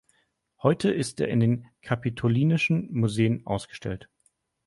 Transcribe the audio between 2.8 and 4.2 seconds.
Museen ausgestellt.